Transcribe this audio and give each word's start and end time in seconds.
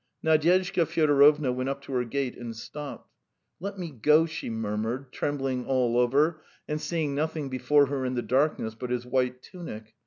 Nadyezhda 0.23 0.87
Fyodorovna 0.87 1.51
went 1.51 1.69
up 1.69 1.83
to 1.83 1.93
her 1.93 2.03
gate 2.03 2.35
and 2.35 2.55
stopped. 2.55 3.13
"Let 3.59 3.77
me 3.77 3.91
go," 3.91 4.25
she 4.25 4.49
murmured, 4.49 5.11
trembling 5.11 5.67
all 5.67 5.95
over 5.95 6.41
and 6.67 6.81
seeing 6.81 7.13
nothing 7.13 7.49
before 7.49 7.85
her 7.85 8.03
in 8.03 8.15
the 8.15 8.23
darkness 8.23 8.73
but 8.73 8.89
his 8.89 9.05
white 9.05 9.43
tunic. 9.43 9.93